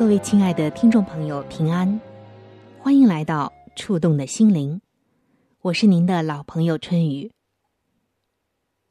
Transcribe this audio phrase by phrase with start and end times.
[0.00, 2.00] 各位亲爱的听众朋友，平安，
[2.78, 4.76] 欢迎来到《触动的心灵》。
[5.60, 7.30] 我是您的老朋友春雨，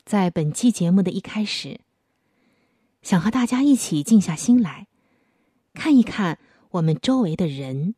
[0.05, 1.79] 在本期节目的一开始，
[3.01, 4.85] 想和大家一起静下心来，
[5.73, 6.37] 看一看
[6.69, 7.95] 我们周围的人，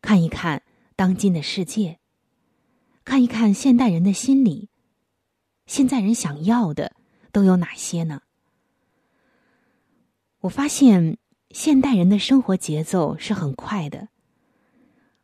[0.00, 0.62] 看一看
[0.96, 1.98] 当今的世界，
[3.04, 4.70] 看一看现代人的心理，
[5.66, 6.96] 现在人想要的
[7.30, 8.22] 都有哪些呢？
[10.40, 11.18] 我发现
[11.52, 14.08] 现代人的生活节奏是很快的，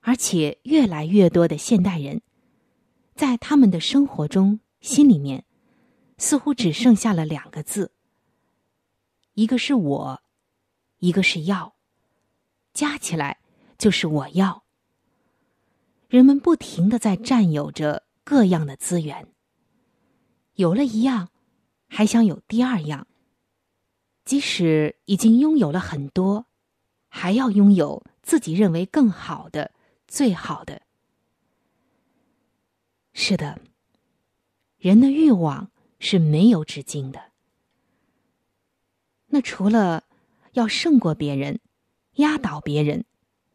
[0.00, 2.20] 而且越来越多的现代人。
[3.14, 5.44] 在他们的生活中，心里面
[6.18, 7.92] 似乎只剩下了两个字：
[9.34, 10.22] 一个是我，
[10.98, 11.74] 一个是要，
[12.74, 13.38] 加起来
[13.78, 14.62] 就是我要。
[16.08, 19.26] 人们不停的在占有着各样的资源，
[20.56, 21.30] 有了一样，
[21.88, 23.06] 还想有第二样。
[24.28, 26.44] 即使已经拥有了很多，
[27.08, 29.70] 还要拥有自己认为更好的、
[30.06, 30.82] 最好的。
[33.14, 33.58] 是的，
[34.76, 37.32] 人的欲望是没有止境的。
[39.28, 40.04] 那除了
[40.52, 41.60] 要胜过别人、
[42.16, 43.06] 压倒别人、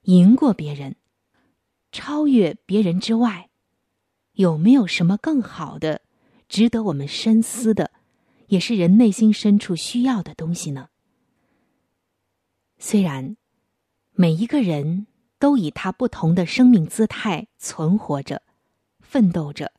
[0.05, 0.95] 赢过别人、
[1.91, 3.51] 超越别人之外，
[4.31, 6.01] 有没有什么更好的、
[6.49, 7.91] 值得我们深思的，
[8.53, 10.89] 也是人内心深处需要的东西呢？
[12.77, 13.35] 虽然
[14.11, 15.07] 每一个人
[15.39, 18.43] 都以他不同的生命姿态存活着。
[19.01, 19.71] 奋斗着，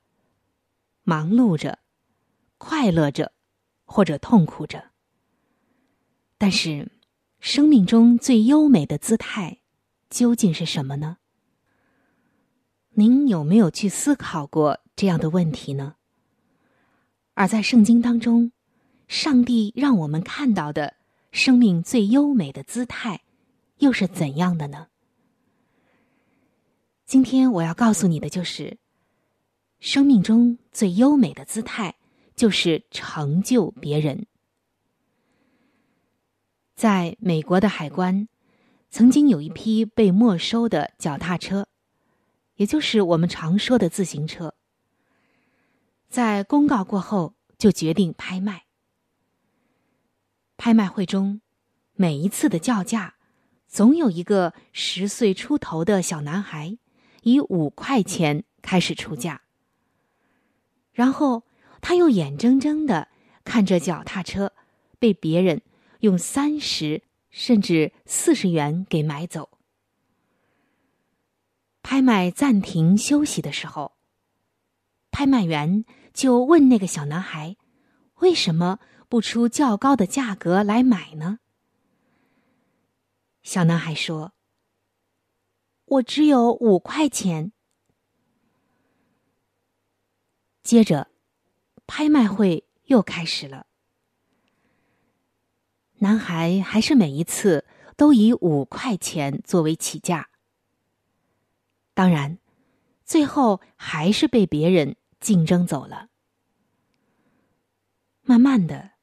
[1.02, 1.80] 忙碌着，
[2.56, 3.32] 快乐着，
[3.84, 4.92] 或者痛苦着。
[6.38, 6.92] 但是，
[7.40, 9.60] 生命中最优美的姿态
[10.08, 11.16] 究竟是什么呢？
[12.90, 15.96] 您有没有去思考过这样的问题呢？
[17.32, 18.52] 而在圣经当中，
[19.08, 20.94] 上帝让我们看到的
[21.32, 23.22] 生命最优美的姿态，
[23.78, 24.88] 又是怎样的呢？
[27.04, 28.78] 今天我要告诉你的就是。
[29.80, 31.96] 生命中最优美的姿态，
[32.34, 34.26] 就是成就别人。
[36.74, 38.26] 在美国的海关，
[38.88, 41.68] 曾经有一批被没收的脚踏车，
[42.56, 44.54] 也就是我们常说的自行车。
[46.08, 48.63] 在公告过后，就决定拍卖。
[50.64, 51.42] 拍卖会中，
[51.92, 53.16] 每一次的叫价，
[53.68, 56.78] 总有一个十岁出头的小男孩，
[57.20, 59.42] 以五块钱开始出价。
[60.94, 61.42] 然后，
[61.82, 63.08] 他又眼睁睁的
[63.44, 64.54] 看着脚踏车
[64.98, 65.60] 被别人
[66.00, 69.50] 用三十甚至四十元给买走。
[71.82, 73.92] 拍卖暂停休息的时候，
[75.10, 77.58] 拍卖员就问那个小男孩
[78.20, 78.78] ：“为什么
[79.14, 81.38] 不出较高的价格来买呢？”
[83.44, 84.32] 小男孩说
[85.86, 87.52] ：“我只有五块钱。”
[90.64, 91.12] 接着，
[91.86, 93.68] 拍卖会又开始了。
[95.98, 97.64] 男孩还是每一次
[97.96, 100.28] 都以五块钱作为起价。
[101.94, 102.40] 当然，
[103.04, 106.08] 最后还是被别人竞争走了。
[108.22, 108.93] 慢慢的，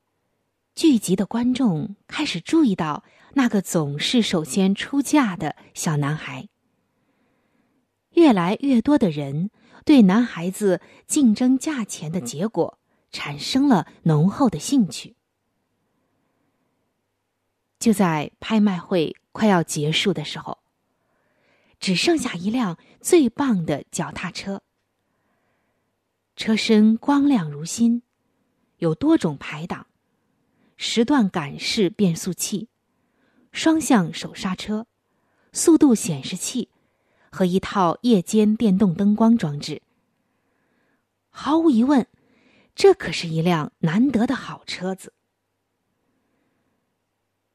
[0.82, 3.04] 聚集的观众开始注意到
[3.36, 6.50] 那个总是首先出价的小男孩。
[8.14, 9.52] 越来越多的人。
[9.86, 12.80] 对男孩子竞争价钱的结果
[13.12, 15.16] 产生了浓厚的兴趣。
[17.78, 20.58] 就在拍卖会快要结束的时候，
[21.80, 24.64] 只剩下一辆最棒的脚踏车，
[26.36, 28.02] 车身光亮如新，
[28.78, 29.86] 有多种排档，
[30.84, 32.68] 时段感式变速器，
[33.52, 34.88] 双向手刹车、
[35.54, 36.70] 速度显示器
[37.32, 39.84] 和一套夜间电动灯光装置。
[41.30, 42.08] 毫无疑问，
[42.74, 45.14] 这可是一辆难得的好车子。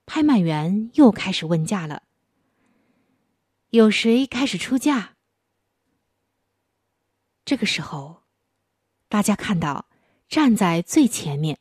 [0.06, 2.04] 拍卖员又开始问价了。
[3.70, 5.16] 有谁开始出价？
[7.44, 8.22] 这个时候，
[9.08, 9.86] 大家看到
[10.28, 11.58] 站在最前面，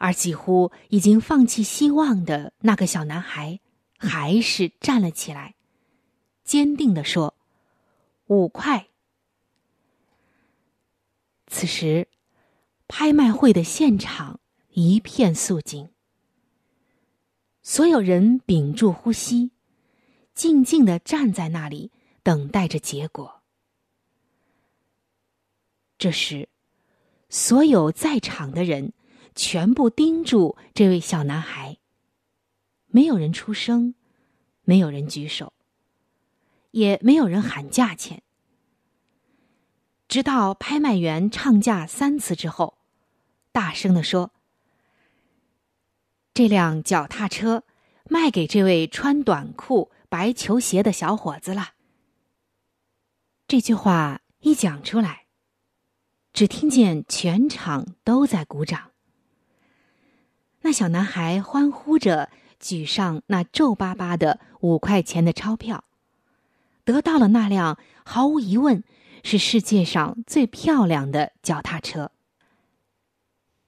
[0.00, 3.60] 而几乎已经放弃希望的那个小男孩，
[3.98, 5.56] 还是站了起来，
[6.42, 7.34] 坚定的说
[8.28, 8.88] ：“五块。”
[11.48, 12.08] 此时，
[12.88, 15.90] 拍卖会的现场一片肃静，
[17.62, 19.50] 所有人屏住呼吸。
[20.32, 21.92] 静静的站在那里，
[22.22, 23.42] 等待着结果。
[25.98, 26.48] 这时，
[27.28, 28.94] 所有在场的人
[29.40, 31.78] 全部盯住这位小男孩。
[32.88, 33.94] 没有人出声，
[34.64, 35.54] 没有人举手，
[36.72, 38.22] 也没有人喊价钱。
[40.08, 42.76] 直到拍卖员唱价三次之后，
[43.50, 44.30] 大声的说
[46.34, 47.64] ：“这辆脚踏车
[48.10, 51.74] 卖给这位穿短裤。”白球鞋的小伙子了。
[53.46, 55.26] 这句话一讲出来，
[56.32, 58.89] 只听见全场都在鼓掌。
[60.62, 65.84] 那小男孩欢呼着举上那皱巴巴的五块钱的钞票，
[66.84, 68.84] 得到了那辆毫无疑问
[69.24, 72.12] 是世界上最漂亮的脚踏车。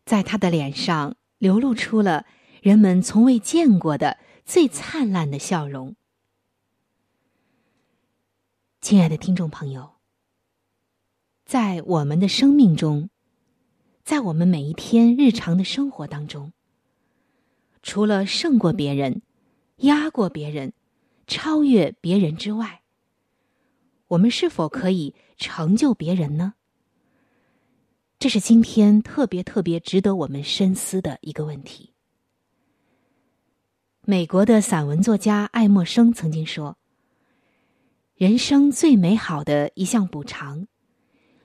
[0.05, 2.27] 在他的脸上流露出了
[2.61, 5.97] 人们从未见过的最灿烂的笑容。
[8.81, 9.93] 亲爱的听众朋友，
[11.47, 13.09] 在我们的生命中，
[14.05, 16.53] 在我们每一天日常的生活当中，
[17.83, 19.23] 除了胜过别人、
[19.79, 20.73] 压过别人、
[21.27, 22.83] 超越别人之外，
[24.09, 26.55] 我们是否可以成就别人呢？
[28.19, 31.93] 这是今天特别特别值得我们深思的一个问题。
[34.05, 36.79] 美国的散文作家爱默生曾经说。
[38.15, 40.69] 人生最美好的一项补偿，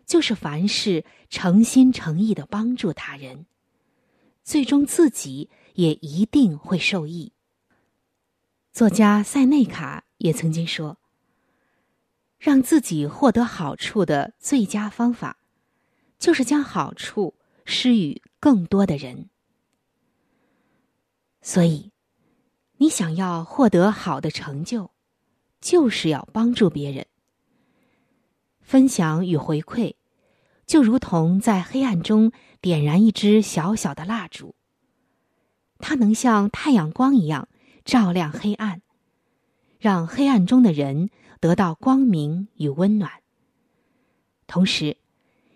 [0.05, 3.47] 就是凡事诚心诚意的帮助他人，
[4.43, 7.31] 最终自己也一定会受益。
[8.71, 10.99] 作家塞内卡也曾经说
[12.37, 15.37] ：“让自己获得好处的最佳方法，
[16.19, 17.35] 就是将好处
[17.65, 19.29] 施予更多的人。”
[21.41, 21.91] 所以，
[22.77, 24.91] 你想要获得好的成就。
[25.59, 27.07] 就是要帮助别人，
[28.61, 29.95] 分享与回馈，
[30.67, 32.31] 就如同在黑暗中
[32.61, 34.53] 点燃一支小小的蜡烛。
[35.79, 37.47] 它能像太阳光一样
[37.85, 38.81] 照亮黑暗，
[39.79, 41.09] 让黑暗中的人
[41.39, 43.11] 得到光明与温暖，
[44.47, 44.97] 同时，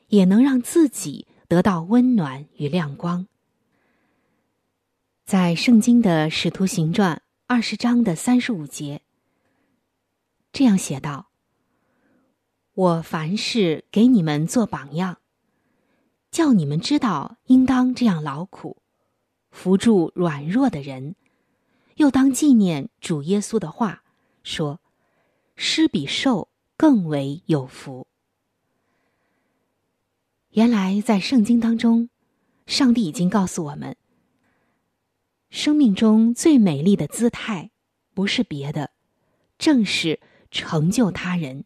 [0.07, 3.27] 也能让自己得到温暖与亮光。
[5.25, 9.01] 在圣经的使徒行传二十章的三十五节。
[10.51, 11.29] 这样写道
[12.75, 15.19] ：“我凡事给你们做榜样，
[16.29, 18.80] 叫你们知道应当这样劳苦，
[19.51, 21.15] 扶助软弱的人，
[21.95, 24.03] 又当纪念主耶稣的话，
[24.43, 24.79] 说：
[25.55, 28.07] 施比受更为有福。
[30.49, 32.09] 原来在圣经当中，
[32.65, 33.95] 上帝已经告诉我们，
[35.49, 37.69] 生命中最美丽的姿态，
[38.13, 38.91] 不是别的，
[39.57, 40.19] 正是。”
[40.53, 41.63] 成就他人，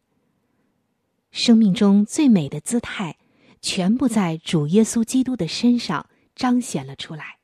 [1.32, 3.18] 生命中最美的姿态，
[3.60, 7.35] 全部在主耶稣基督的身上彰显了出来。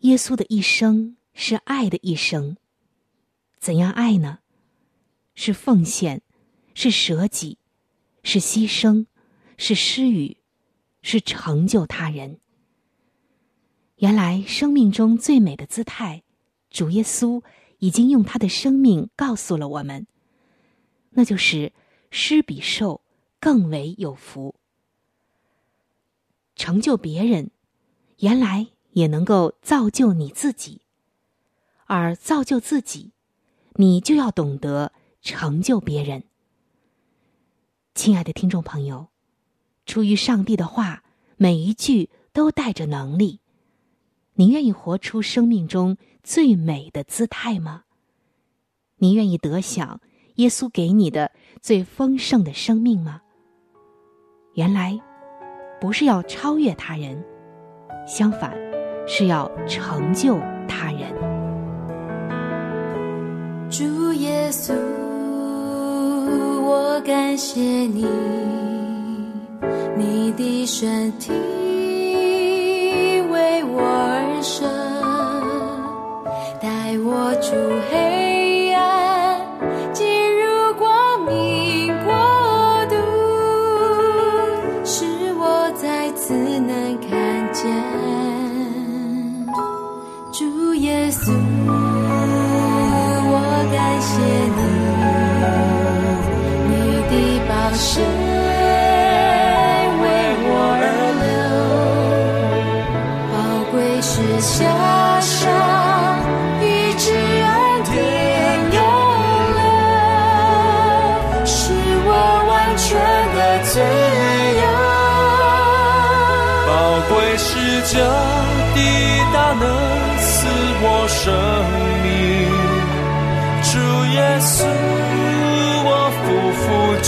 [0.00, 2.56] 耶稣的一生是爱的一生，
[3.58, 4.40] 怎样爱呢？
[5.34, 6.22] 是奉献，
[6.74, 7.58] 是舍己，
[8.22, 9.06] 是牺牲，
[9.56, 10.36] 是施予，
[11.02, 12.40] 是成就他人。
[13.96, 16.22] 原来生命中最美的姿态，
[16.70, 17.42] 主耶稣。
[17.80, 20.08] 已经用他的生命告诉了我们，
[21.10, 21.72] 那就是
[22.10, 23.02] 施比受
[23.38, 24.56] 更为有福。
[26.56, 27.52] 成就别人，
[28.18, 30.82] 原来也能够造就你自己，
[31.86, 33.12] 而造就自己，
[33.74, 36.24] 你就要懂得成就别人。
[37.94, 39.08] 亲爱的听众朋友，
[39.86, 41.02] 出于上帝的话，
[41.36, 43.40] 每一句都带着能力。
[44.34, 45.96] 您愿意活出生命中？
[46.22, 47.84] 最美的姿态吗？
[48.98, 50.00] 你愿意得享
[50.34, 53.22] 耶稣给你的最丰盛的生命吗？
[54.52, 55.00] 原来，
[55.80, 57.24] 不是要超越他人，
[58.06, 58.52] 相反，
[59.08, 60.38] 是要成就
[60.68, 61.12] 他人。
[63.70, 64.74] 主耶稣，
[66.62, 68.06] 我感谢你，
[69.96, 71.32] 你的身体
[73.30, 74.68] 为我而生，
[76.60, 77.56] 带我出
[77.90, 78.17] 黑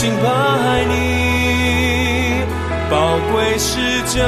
[0.01, 1.11] 敬拜你。
[2.89, 4.25] 宝贵是这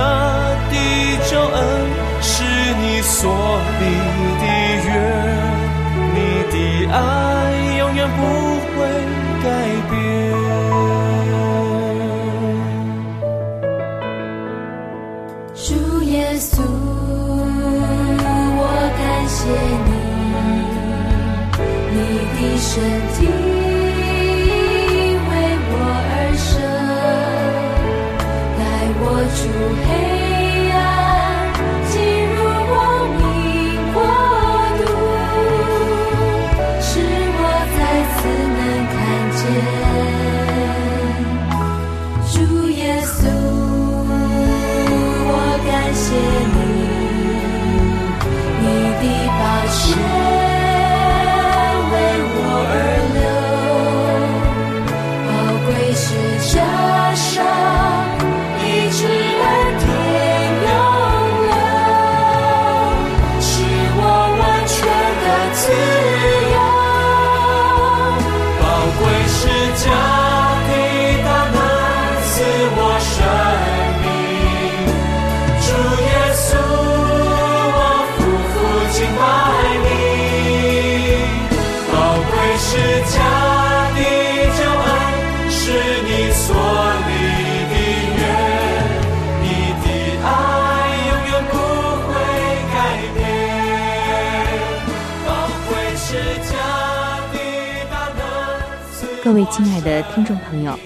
[99.25, 100.77] 各位亲爱的听众朋友，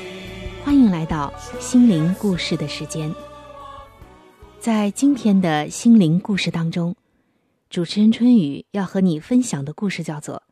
[0.62, 3.10] 欢迎来到心灵故事的时间。
[4.60, 6.94] 在今天的心灵故事当中，
[7.70, 10.42] 主持人春雨要和你分享的故事叫做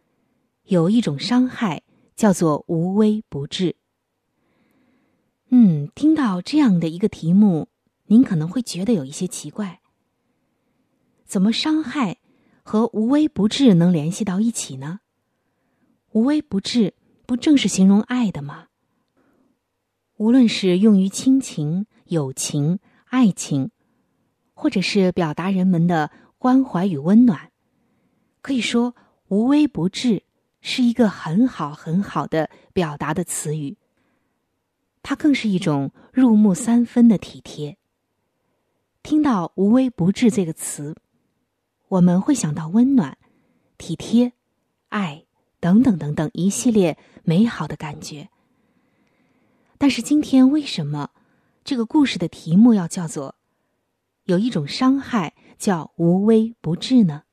[0.68, 1.80] “有一种伤害
[2.14, 3.76] 叫做无微不至”。
[5.48, 7.68] 嗯，听到这样的一个题目，
[8.08, 9.80] 您可能会觉得有一些奇怪：
[11.24, 12.18] 怎么伤害
[12.62, 15.00] 和无微不至能联系到一起呢？
[16.12, 16.92] 无微不至
[17.26, 18.66] 不正是形容爱的吗？
[20.18, 23.70] 无论是用于亲情、友情、爱情，
[24.52, 27.50] 或者是表达人们的关怀与温暖，
[28.42, 28.94] 可以说
[29.28, 30.22] “无微不至”
[30.60, 33.78] 是一个很好很好的表达的词语。
[35.02, 37.78] 它更是一种入木三分的体贴。
[39.02, 40.94] 听到“无微不至”这个词，
[41.88, 43.16] 我们会想到温暖、
[43.78, 44.34] 体贴、
[44.90, 45.24] 爱。
[45.60, 48.28] 等等等等一系列美好的感觉。
[49.78, 51.10] 但是今天为什么
[51.64, 53.34] 这个故事的题目要叫做
[54.24, 57.24] “有一种伤害叫无微不至”呢？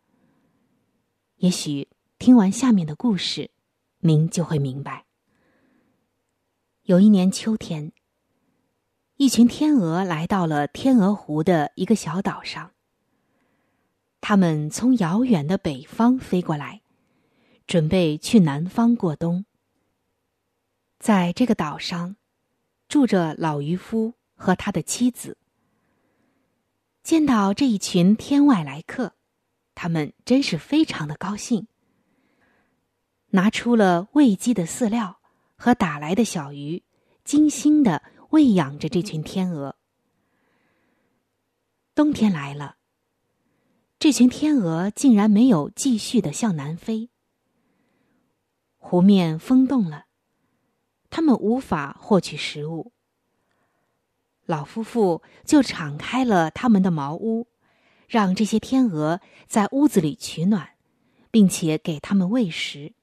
[1.37, 3.51] 也许听完下面的故事，
[3.99, 5.05] 您就会明白。
[6.83, 7.91] 有一年秋天，
[9.17, 12.71] 一群天鹅来到了天鹅湖的一个小岛上。
[14.19, 16.81] 它们从遥远的北方飞过来。
[17.67, 19.45] 准备去南方过冬。
[21.01, 22.15] 在这个岛上，
[22.87, 25.35] 住着老渔夫和他的妻子。
[27.01, 29.15] 见到这一群天外来客，
[29.73, 31.65] 他们真是非常的高兴。
[33.31, 35.19] 拿出了喂鸡的饲料
[35.55, 36.83] 和打来的小鱼，
[37.23, 39.75] 精心的喂养着这群天鹅。
[41.95, 42.75] 冬天来了，
[43.97, 47.09] 这群天鹅竟然没有继续的向南飞。
[48.77, 50.05] 湖面风动了，
[51.11, 52.91] 他们无法获取食物。
[54.47, 57.47] 老夫妇就敞开了他们的茅屋，
[58.07, 60.71] 让这些天鹅在屋子里取暖，
[61.29, 62.93] 并且给他们喂食，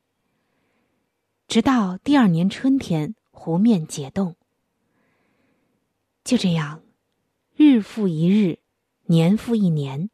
[1.46, 4.34] 直到第二年春天湖面解冻。
[6.24, 6.82] 就这样，
[7.56, 8.58] 日复一日，
[9.04, 10.10] 年复一年。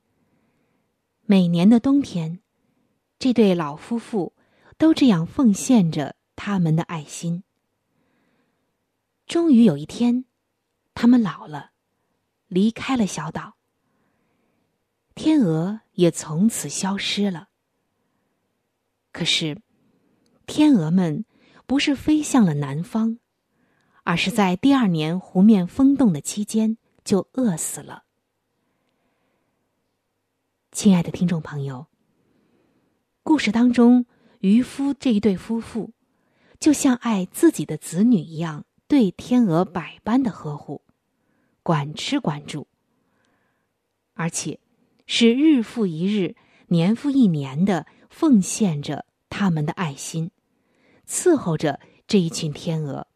[1.27, 2.41] 每年的冬天，
[3.19, 4.35] 这对老夫妇
[4.77, 7.43] 都这样奉献着他们的爱心。
[9.35, 10.27] 终于有一天，
[10.95, 11.73] 他们老了，
[12.47, 13.57] 离开了小岛。
[15.17, 17.49] 天鹅也从此消失了。
[19.11, 19.61] 可是，
[20.47, 21.25] 天鹅们
[21.67, 23.19] 不是飞向了南方，
[24.05, 28.05] 而是在第二年湖面封冻的期间就饿死了。
[30.71, 31.89] 亲爱的听众朋友，
[33.25, 34.07] 故事当中
[34.39, 35.93] 渔夫这一对夫妇，
[36.61, 40.81] 就像爱自己的子女一样，对天鹅百般的呵护，
[41.65, 42.69] 管吃管住，
[44.13, 44.61] 而且
[45.05, 46.37] 是日复一日、
[46.69, 50.31] 年复一年的奉献着他们的爱心，
[51.09, 53.09] 伺候着这一群天鹅。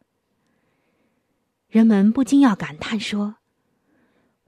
[1.69, 3.37] 人们不禁要感叹说：“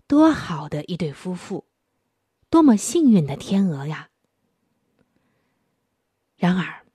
[0.08, 1.64] 多好的一对夫妇！”
[2.52, 4.10] 多么幸运的天鹅呀！
[6.36, 6.86] 然而，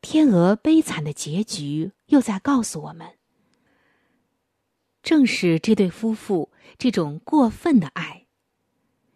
[0.00, 3.18] 天鹅悲惨的结局又在告诉我们：
[5.04, 8.26] 正是这对夫妇这种过分的爱，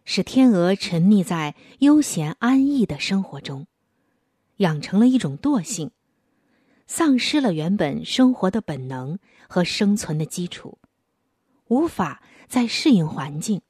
[0.05, 3.65] 使天鹅沉溺在悠闲安逸的生活中，
[4.57, 5.89] 养成了一种惰性，
[6.85, 9.17] 丧失了原本生活的本能
[9.47, 10.77] 和生存的基础，
[11.69, 13.63] 无法再适应环境。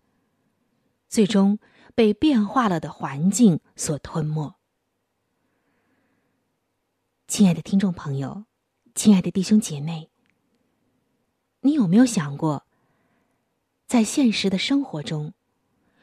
[1.08, 1.58] 最终
[1.96, 4.56] 被变化了的环境所吞没。
[7.30, 8.44] 亲爱的听众朋友，
[8.94, 10.09] 亲爱的弟兄姐妹，
[11.62, 12.66] 你有没有想过，
[13.86, 15.34] 在现实的生活中，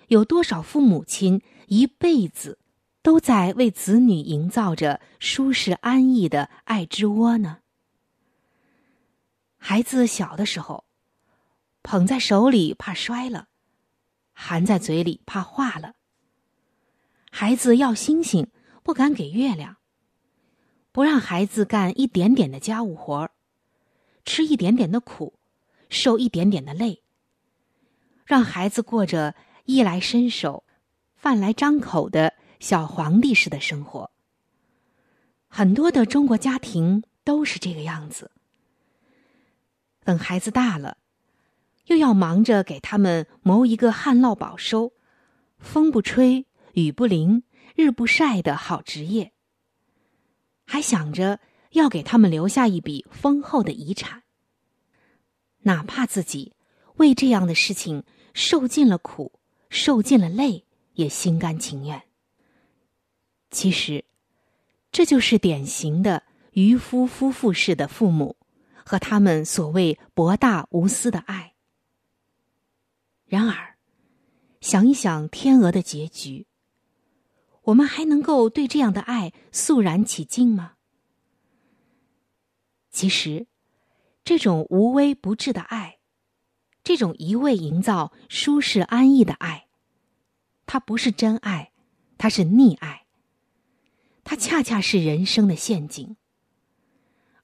[0.09, 2.59] 有多少父母亲一辈子
[3.03, 7.61] 都在为子女营造着舒适安逸的爱之窝呢？
[9.57, 10.85] 孩子小的时候，
[11.83, 13.49] 捧在手里怕摔了。
[14.39, 15.95] 含在嘴里怕化了。
[17.31, 18.51] 孩子要星星，
[18.83, 19.79] 不敢给月亮。
[20.93, 23.31] 不让孩子干一点点的家务活儿，
[24.27, 25.36] 吃一点点的苦，
[25.89, 27.03] 受一点点的累。
[28.25, 30.65] 让孩子过着衣来伸手、
[31.15, 34.11] 饭来张口的小皇帝式的生活。
[35.49, 38.31] 很多的中国家庭都是这个样子。
[40.05, 40.99] 等孩子大了。
[41.87, 44.93] 又要忙着给他们谋一个旱涝保收、
[45.59, 47.45] 风不吹、雨不淋、
[47.77, 49.33] 日不晒的好职业，
[50.67, 51.39] 还想着
[51.71, 54.25] 要给他们留下一笔丰厚的遗产，
[55.67, 56.55] 哪怕自己
[56.97, 62.05] 为这样的事情受尽了苦、受尽了累，也心甘情愿。
[63.51, 64.05] 其实，
[64.93, 68.37] 这就是典型的渔夫夫妇式的父母
[68.85, 71.55] 和他们所谓博大无私的爱。
[73.25, 73.77] 然而，
[74.61, 76.47] 想一想天鹅的结局，
[77.65, 80.75] 我们还能够对这样的爱肃然起敬吗？
[82.93, 83.49] 其实，
[84.27, 86.01] 这种无微不至的爱，
[86.83, 89.69] 这种一味营造舒适安逸的爱，
[90.67, 91.71] 它不是真爱，
[92.19, 93.07] 它是溺爱。
[94.25, 96.17] 它恰恰是人生的陷阱。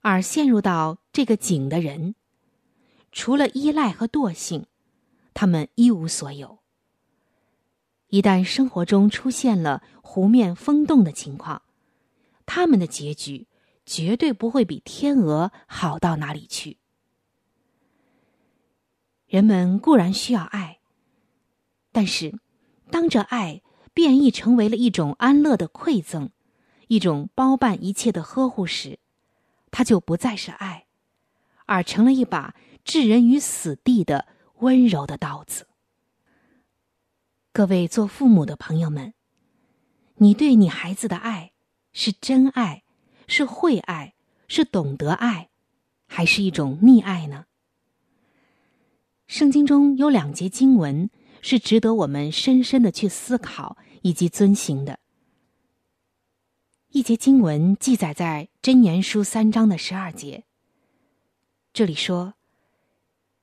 [0.01, 2.15] 而陷入到这个井的人，
[3.13, 4.65] 除了依赖和惰性。
[5.33, 6.59] 他们一无所有。
[8.09, 11.61] 一旦生活中出现了湖面风动的情况，
[12.45, 13.47] 他们的结局
[13.85, 16.77] 绝对不会比天鹅好到哪里去。
[19.27, 20.79] 人们固然需要爱，
[21.91, 22.39] 但是
[22.91, 23.61] 当这爱
[23.93, 26.29] 变异成为了一种安乐的馈赠，
[26.87, 28.99] 一种包办一切的呵护时，
[29.71, 30.85] 它就不再是爱，
[31.65, 34.27] 而成了一把置人于死地的。
[34.59, 35.67] 温柔的刀子。
[37.51, 39.13] 各位做父母的朋友们，
[40.15, 41.51] 你对你孩子的爱
[41.91, 42.82] 是真爱，
[43.35, 44.13] 是会爱，
[44.47, 45.49] 是懂得爱，
[46.05, 47.45] 还是一种溺爱呢？
[49.25, 51.09] 圣经中有两节经文
[51.41, 54.99] 是值得我们深深的去思考以及遵行的。
[56.89, 60.43] 一节经文记载在箴言书三章的十二节，
[61.73, 62.35] 这里说。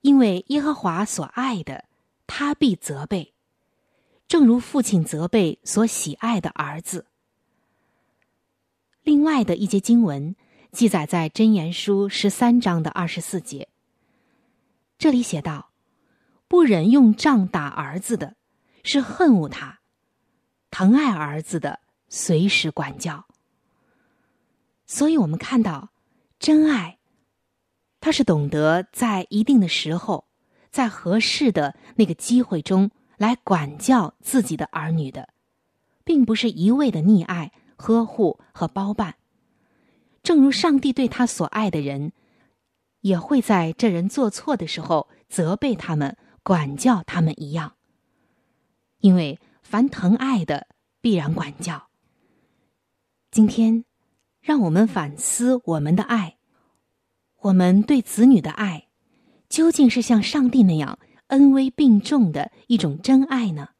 [0.03, 1.87] 因为耶和华所爱的，
[2.29, 3.35] 他必责备，
[4.29, 7.10] 正如父亲责备所喜爱的儿子。
[9.03, 10.37] 另外的一节经文
[10.73, 13.69] 记载在箴言书十三章的二十四节，
[14.99, 15.71] 这里写道
[16.47, 18.37] ：“不忍用杖打儿子的，
[18.85, 19.79] 是恨恶他；
[20.71, 23.27] 疼爱儿子的，随时管教。
[24.87, 25.89] 所以，我们看到
[26.39, 26.99] 真爱，
[28.01, 30.27] 他是懂得在一定的时候，
[30.71, 35.31] 在合适的那个机会中来管教自己的儿女的，
[36.05, 39.15] 并不是一味的溺爱、呵护和包办。
[40.23, 42.13] 正如上帝对他所爱的人，
[43.01, 47.77] 也会在这人做错的时候责备他们、管教他们一样。
[48.99, 50.67] 因为凡疼爱的，
[51.01, 51.89] 必然管教。
[53.31, 53.87] 今天，
[54.43, 56.37] 让我们反思我们的爱，
[57.39, 58.89] 我们对子女的爱，
[59.49, 63.71] 究竟是像上帝那样恩威并重的一种真爱呢，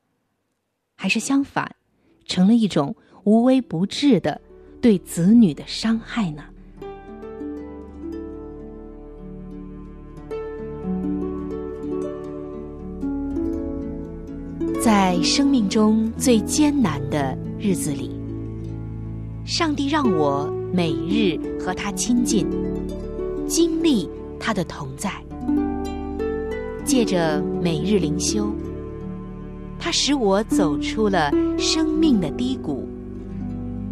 [0.97, 1.77] 还是相反，
[2.25, 4.41] 成了一种无微不至的
[4.81, 6.43] 对子女的伤害呢？
[14.83, 18.11] 在生命中最艰难的日子里，
[19.45, 22.47] 上帝让我每日和他亲近，
[23.47, 25.13] 经历他的同在。
[26.83, 28.51] 借着每日灵修，
[29.79, 32.89] 他使我走出了生命的低谷，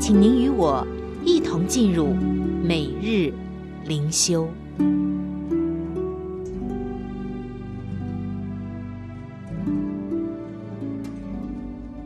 [0.00, 0.86] 请您与我
[1.24, 2.14] 一同进入
[2.62, 3.32] 每日
[3.84, 4.48] 灵修。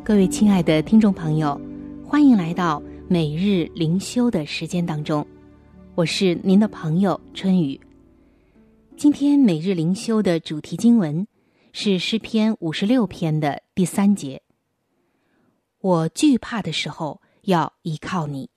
[0.03, 1.61] 各位亲爱的听众朋友，
[2.03, 5.25] 欢迎来到每日灵修的时间当中，
[5.95, 7.79] 我是您的朋友春雨。
[8.97, 11.27] 今天每日灵修的主题经文
[11.75, 14.41] 是诗篇五十六篇的第三节。
[15.83, 18.51] 我惧怕的时候要依靠你。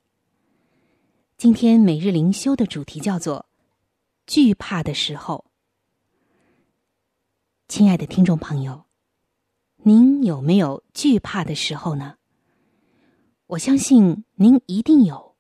[1.38, 3.48] 今天每日灵修的主题叫做
[4.28, 5.46] “惧怕的时候”。
[7.68, 8.86] 亲爱的听众朋友。
[9.88, 12.18] 您有没有惧怕的时候呢？
[13.46, 15.36] 我相信您一定有，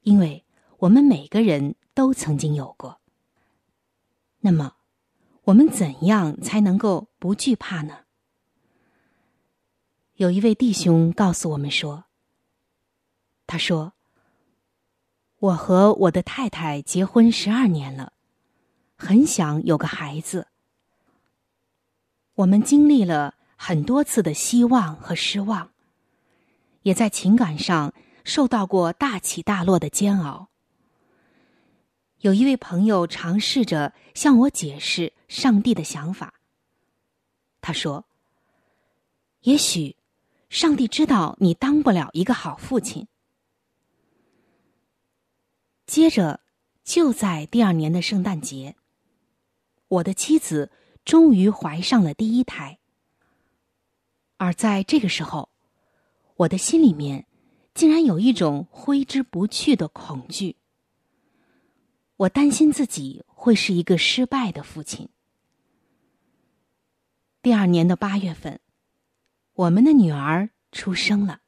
[0.00, 0.46] 因为
[0.78, 3.00] 我们每个人都曾经有过。
[4.38, 4.76] 那么，
[5.44, 7.98] 我们怎样才能够不惧怕呢？
[10.14, 12.04] 有一位弟兄告诉我们说
[13.50, 13.92] ：“他说，
[15.40, 18.12] 我和我的太太结婚十二年了，
[18.96, 20.46] 很想有个孩子。
[22.36, 25.70] 我们经历了。”很多次的希望和失望，
[26.80, 27.92] 也在情感上
[28.24, 30.48] 受到过大起大落的煎熬。
[32.20, 36.32] 有一位朋友尝试着向我解释上帝的想法。
[37.60, 38.06] 他说
[39.44, 39.94] ：“也许，
[40.48, 43.06] 上帝知道你当不了一个好父亲。”
[45.90, 46.38] 接着，
[46.84, 48.76] 就在第二年的圣诞节，
[49.88, 50.70] 我的妻子
[51.04, 52.78] 终于怀上了第一胎。
[54.36, 55.48] 而在这个时候，
[56.36, 57.26] 我的心里面
[57.74, 60.54] 竟然有一种挥之不去的恐惧。
[62.18, 65.08] 我担心自己会是一个失败的父亲。
[67.42, 68.60] 第二年的八月份，
[69.54, 71.40] 我们的女儿出生了。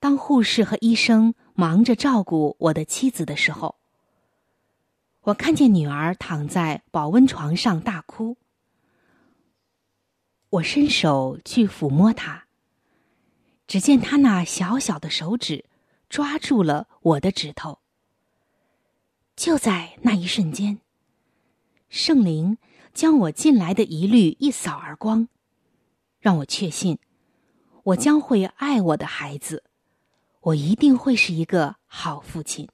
[0.00, 3.76] 当护士和医生忙着照顾我的妻子的时候，
[5.22, 8.36] 我看见女儿躺在保温床上大哭。
[10.50, 12.44] 我伸手去抚摸她，
[13.66, 15.64] 只见她那小小的手指
[16.10, 17.78] 抓住了我的指头。
[19.34, 20.78] 就在那一瞬间，
[21.88, 22.58] 圣灵
[22.92, 25.28] 将我近来的疑虑一扫而光，
[26.20, 26.98] 让我确信，
[27.82, 29.64] 我将会爱我的孩子，
[30.46, 32.68] 我一定会是一个好父亲。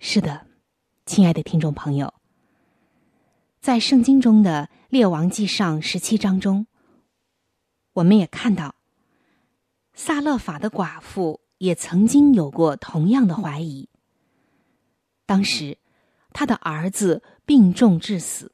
[0.00, 0.44] 是的，
[1.04, 2.12] 亲爱的听众朋友。
[3.60, 6.66] 在圣经中的《列王记上》十七章中，
[7.92, 8.74] 我们也看到，
[9.94, 13.88] 萨勒法的寡妇也曾经有过同样的怀疑。
[15.26, 15.78] 当时，
[16.32, 18.52] 他的儿子病重致死。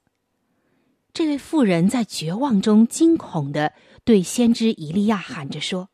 [1.14, 3.72] 这位妇人在绝望中惊恐的
[4.04, 5.88] 对先知以利亚喊着说：“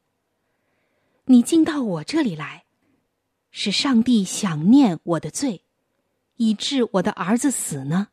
[1.29, 2.65] 你进到我这里来，
[3.51, 5.63] 使上帝想念我的罪，
[6.37, 8.09] 以致我的儿子死呢？”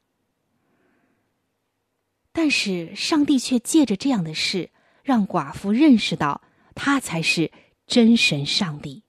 [2.34, 4.72] 但是，上帝却借着这样的事
[5.04, 6.42] 让寡妇认识到
[6.76, 7.50] 他才是
[7.88, 9.04] 真神上帝。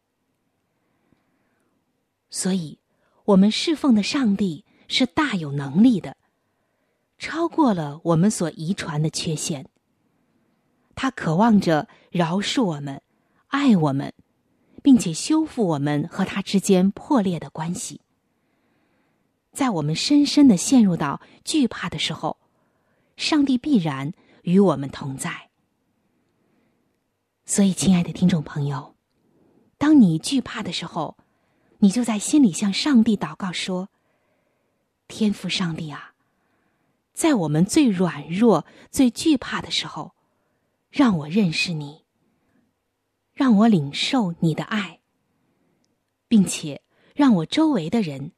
[2.31, 2.79] 所以，
[3.25, 6.16] 我们侍奉的上帝是大有能力的，
[7.19, 9.69] 超过了我们所遗传的缺陷。
[10.95, 13.03] 他渴望着饶恕我们，
[13.57, 14.12] 爱我们，
[14.83, 18.03] 并且修复我们和他之间破裂的关系。
[19.53, 22.37] 在我们深深的陷入到惧怕的时候，
[23.16, 25.49] 上帝必然与我们同在。
[27.47, 28.95] 所以，亲爱的听众朋友，
[29.79, 31.16] 当你惧怕的时候，
[31.79, 33.88] 你就在心里向上帝祷告说
[35.09, 36.12] ：“天父上帝啊，
[37.14, 40.14] 在我们最软弱、最惧怕的时候，
[40.90, 42.05] 让我认识你，
[43.37, 44.99] 让我领受你的爱，
[46.27, 46.83] 并且
[47.14, 48.33] 让我周围的人。”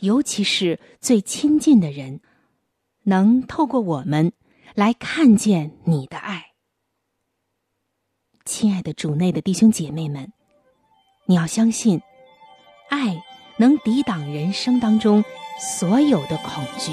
[0.00, 2.20] 尤其是最亲近的人，
[3.04, 4.30] 能透过我们
[4.74, 6.52] 来看见你的爱。
[8.44, 10.30] 亲爱的主内的弟兄姐妹们，
[11.24, 12.02] 你要相信，
[12.90, 13.24] 爱
[13.56, 15.24] 能抵挡人生当中
[15.58, 16.92] 所有的恐惧。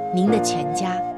[0.13, 1.10] 您的全家。